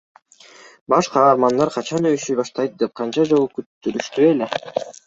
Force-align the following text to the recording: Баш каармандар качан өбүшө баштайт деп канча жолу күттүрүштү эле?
Баш 0.93 1.09
каармандар 1.17 1.73
качан 1.77 2.09
өбүшө 2.13 2.39
баштайт 2.43 2.77
деп 2.83 2.99
канча 3.03 3.31
жолу 3.35 3.49
күттүрүштү 3.61 4.31
эле? 4.35 4.53